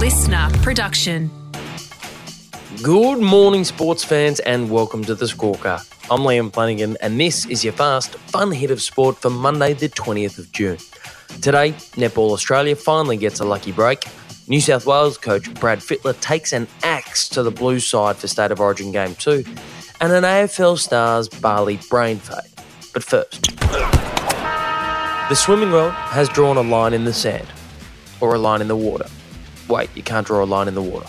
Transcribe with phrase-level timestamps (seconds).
[0.00, 1.30] listener production.
[2.82, 5.86] Good morning, sports fans, and welcome to the Scorecard.
[6.10, 9.90] I'm Liam Flanagan, and this is your fast, fun hit of sport for Monday, the
[9.90, 10.78] 20th of June.
[11.42, 14.06] Today, Netball Australia finally gets a lucky break.
[14.48, 18.52] New South Wales coach Brad Fittler takes an axe to the blue side for State
[18.52, 19.44] of Origin Game 2,
[20.00, 22.50] and an AFL Stars Bali brain fade.
[22.94, 23.54] But first,
[25.28, 27.48] the swimming world has drawn a line in the sand,
[28.22, 29.04] or a line in the water.
[29.70, 31.06] Wait, you can't draw a line in the water.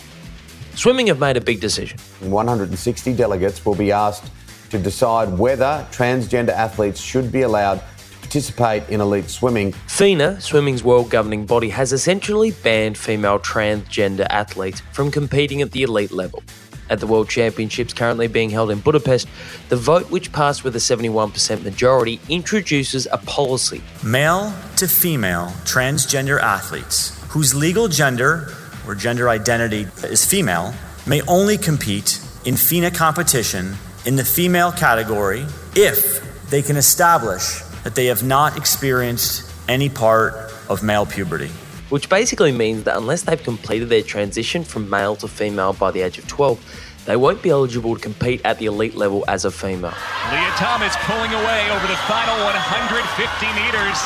[0.76, 1.98] Swimming have made a big decision.
[2.20, 4.30] 160 delegates will be asked
[4.70, 9.72] to decide whether transgender athletes should be allowed to participate in elite swimming.
[9.88, 15.82] FINA, swimming's world governing body, has essentially banned female transgender athletes from competing at the
[15.82, 16.42] elite level.
[16.88, 19.26] At the World Championships currently being held in Budapest,
[19.70, 23.82] the vote, which passed with a 71% majority, introduces a policy.
[24.04, 28.52] Male to female transgender athletes whose legal gender
[28.86, 30.74] or gender identity is female
[31.06, 33.74] may only compete in FINA competition
[34.04, 40.34] in the female category if they can establish that they have not experienced any part
[40.68, 41.48] of male puberty.
[41.88, 46.02] Which basically means that unless they've completed their transition from male to female by the
[46.02, 46.60] age of 12,
[47.04, 49.94] they won't be eligible to compete at the elite level as a female.
[50.30, 53.98] Lia Thomas pulling away over the final 150 meters.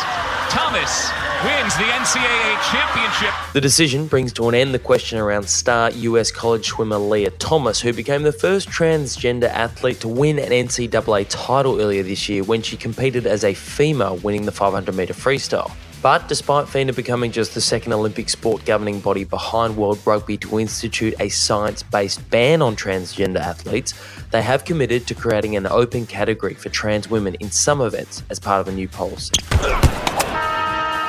[0.49, 1.11] Thomas
[1.45, 3.35] wins the NCAA championship.
[3.53, 7.81] The decision brings to an end the question around star US college swimmer Lia Thomas,
[7.81, 12.63] who became the first transgender athlete to win an NCAA title earlier this year when
[12.63, 15.73] she competed as a female, winning the 500 metre freestyle.
[16.03, 20.61] But despite FINA becoming just the second Olympic sport governing body behind World Rugby to
[20.61, 23.95] institute a science based ban on transgender athletes,
[24.31, 28.39] they have committed to creating an open category for trans women in some events as
[28.39, 29.33] part of a new policy.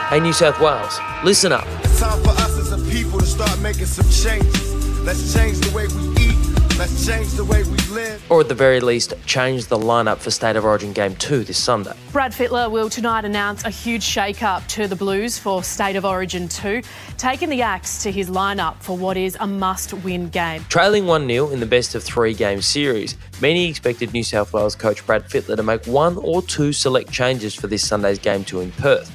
[0.09, 1.67] Hey, New South Wales, listen up.
[1.83, 5.03] It's time for us as a people to start making some changes.
[5.03, 6.46] Let's change the way we eat.
[6.77, 8.23] Let's change the way we live.
[8.29, 11.57] Or at the very least, change the lineup for State of Origin Game 2 this
[11.57, 11.93] Sunday.
[12.11, 16.47] Brad Fittler will tonight announce a huge shake-up to the Blues for State of Origin
[16.47, 16.83] 2,
[17.17, 20.63] taking the axe to his lineup for what is a must-win game.
[20.69, 24.75] Trailing 1 0 in the best of three game series, many expected New South Wales
[24.75, 28.59] coach Brad Fittler to make one or two select changes for this Sunday's Game 2
[28.59, 29.11] in Perth.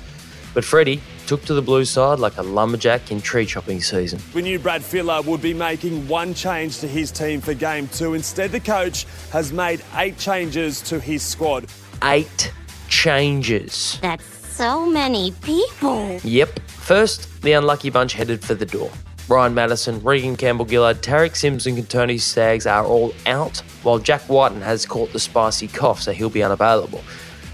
[0.53, 4.21] But Freddie took to the blue side like a lumberjack in tree chopping season.
[4.34, 8.15] We knew Brad Fittler would be making one change to his team for game two.
[8.15, 11.66] Instead, the coach has made eight changes to his squad.
[12.05, 12.53] Eight
[12.88, 13.99] changes.
[14.03, 16.21] That's so many people.
[16.25, 16.61] Yep.
[16.69, 18.91] First, the unlucky bunch headed for the door.
[19.28, 24.28] Ryan Matterson, Reagan Campbell Gillard, Tariq Sims, and Tony Staggs are all out, while Jack
[24.28, 27.03] Wighton has caught the spicy cough, so he'll be unavailable.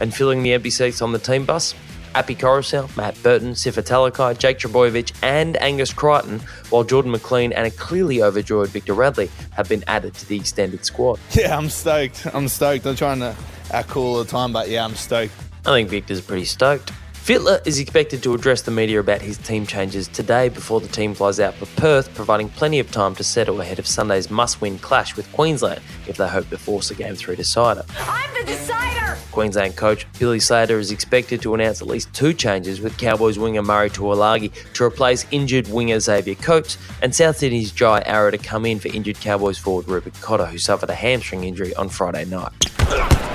[0.01, 1.75] And filling the empty seats on the team bus,
[2.19, 7.65] Api Koroisau, Matt Burton, Sifa Talakai, Jake Trebojevic, and Angus Crichton, while Jordan McLean and
[7.65, 11.21] a clearly overjoyed Victor Radley have been added to the extended squad.
[11.39, 12.27] Yeah, I'm stoked.
[12.35, 12.85] I'm stoked.
[12.87, 13.37] I'm trying to
[13.71, 15.33] act uh, cool all the time, but yeah, I'm stoked.
[15.65, 16.91] I think Victor's pretty stoked.
[17.29, 21.13] Fittler is expected to address the media about his team changes today before the team
[21.13, 24.79] flies out for Perth, providing plenty of time to settle ahead of Sunday's must win
[24.79, 27.85] clash with Queensland if they hope to force a game three decider.
[27.99, 29.19] I'm the decider.
[29.31, 33.63] Queensland coach Billy Slater is expected to announce at least two changes with Cowboys winger
[33.63, 38.65] Murray Taulagi to replace injured winger Xavier Coates and South Sydney's Jai Arrow to come
[38.65, 43.28] in for injured Cowboys forward Reuben Cotter, who suffered a hamstring injury on Friday night.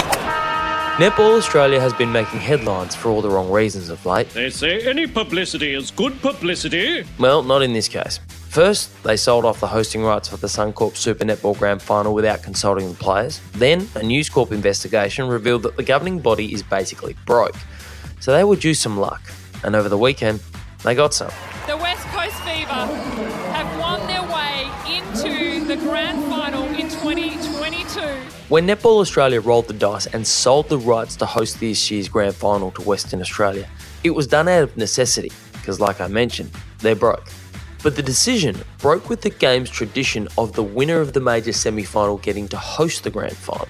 [0.98, 4.30] Netball Australia has been making headlines for all the wrong reasons of late.
[4.30, 7.04] They say any publicity is good publicity.
[7.18, 8.20] Well, not in this case.
[8.28, 12.44] First, they sold off the hosting rights for the Suncorp Super Netball Grand Final without
[12.44, 13.42] consulting the players.
[13.54, 17.56] Then, a News Corp investigation revealed that the governing body is basically broke.
[18.20, 19.24] So they were due some luck.
[19.64, 20.42] And over the weekend,
[20.84, 21.32] they got some.
[21.66, 26.33] The West Coast Fever have won their way into the grand final in
[27.94, 28.30] 2022.
[28.50, 32.36] When Netball Australia rolled the dice and sold the rights to host this year's grand
[32.36, 33.68] final to Western Australia,
[34.04, 37.28] it was done out of necessity, because, like I mentioned, they're broke.
[37.82, 41.84] But the decision broke with the game's tradition of the winner of the major semi
[41.84, 43.68] final getting to host the grand final.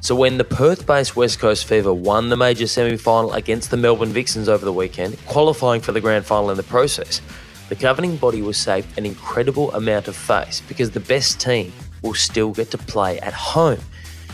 [0.00, 3.76] So when the Perth based West Coast Fever won the major semi final against the
[3.76, 7.20] Melbourne Vixens over the weekend, qualifying for the grand final in the process,
[7.68, 11.72] the governing body was saved an incredible amount of face because the best team
[12.02, 13.80] will still get to play at home.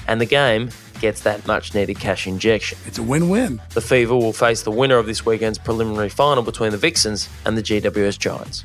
[0.06, 0.70] And the game
[1.00, 2.78] gets that much needed cash injection.
[2.87, 3.61] It's a win win.
[3.70, 7.56] The Fever will face the winner of this weekend's preliminary final between the Vixens and
[7.56, 8.62] the GWS Giants.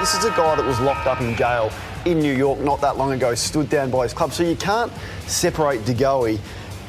[0.00, 1.72] This is a guy that was locked up in jail
[2.04, 4.32] in New York not that long ago, stood down by his club.
[4.32, 4.92] So you can't
[5.26, 6.38] separate De Goey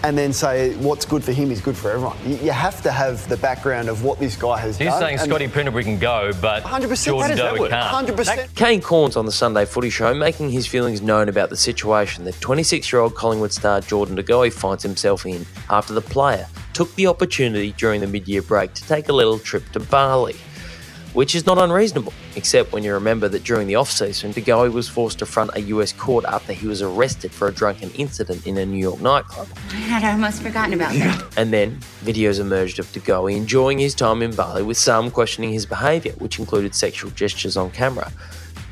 [0.06, 2.16] and then say what's good for him is good for everyone.
[2.28, 4.94] You, you have to have the background of what this guy has He's done.
[4.94, 8.08] He's saying and- Scotty Pendlebury can go, but 100% Jordan that is- Doe can't.
[8.08, 8.56] 100%.
[8.56, 12.36] Kane Cornes on the Sunday Footy Show making his feelings known about the situation that
[12.36, 17.72] 26-year-old Collingwood star Jordan De Goey finds himself in after the player took the opportunity
[17.78, 20.36] during the mid-year break to take a little trip to Bali.
[21.16, 25.20] Which is not unreasonable, except when you remember that during the off-season, De was forced
[25.20, 28.66] to front a US court after he was arrested for a drunken incident in a
[28.66, 29.48] New York nightclub.
[29.70, 31.38] I had almost forgotten about that.
[31.38, 35.54] And then videos emerged of De Goey enjoying his time in Bali with some questioning
[35.54, 38.12] his behaviour, which included sexual gestures on camera.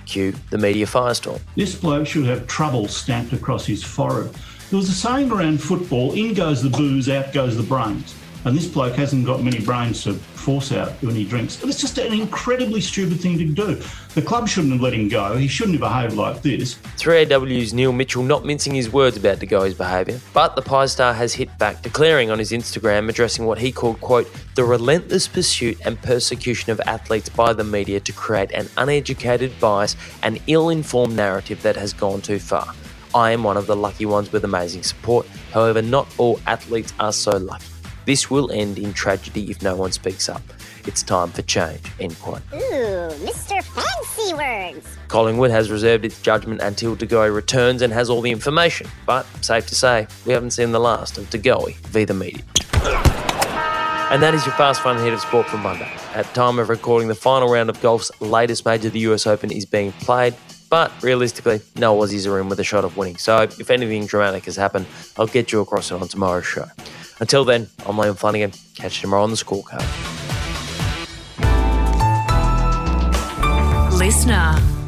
[0.06, 1.39] Cue the media firestorm.
[1.56, 4.36] This bloke should have trouble stamped across his forehead.
[4.69, 8.13] There was a saying around football in goes the booze, out goes the brains.
[8.45, 11.63] And this bloke hasn't got many brains to force out when he drinks.
[11.63, 13.81] It's just an incredibly stupid thing to do.
[14.16, 15.38] The club shouldn't have let him go.
[15.38, 16.75] He shouldn't have behaved like this.
[16.98, 21.13] 3AW's Neil Mitchell not mincing his words about De Goey's behaviour, but the Pie Star
[21.13, 25.78] has hit back, declaring on his Instagram addressing what he called, quote, the relentless pursuit
[25.86, 31.62] and persecution of athletes by the media to create an uneducated bias and ill-informed narrative
[31.62, 32.68] that has gone too far.
[33.16, 35.28] I am one of the lucky ones with amazing support.
[35.51, 37.73] However, not all athletes are so lucky.
[38.06, 40.42] This will end in tragedy if no one speaks up.
[40.86, 41.82] It's time for change.
[42.00, 42.42] End quote.
[42.54, 43.64] Ooh, Mr.
[43.64, 44.86] Fancy Words.
[45.08, 49.26] Collingwood has reserved its judgment until De Goey returns and has all the information, but
[49.42, 52.44] safe to say, we haven't seen the last of De Goey via the media.
[54.12, 55.92] And that is your fast fun hit of sport for Monday.
[56.14, 59.66] At time of recording, the final round of golf's latest major, the US Open, is
[59.66, 60.36] being played.
[60.70, 63.18] But realistically, no Aussies are in with a shot of winning.
[63.18, 66.66] So if anything dramatic has happened, I'll get you across it on tomorrow's show.
[67.24, 68.52] Until then, I'm Liam Flanagan.
[68.75, 69.80] Catch you tomorrow on the scorecard.
[73.98, 74.83] Listener.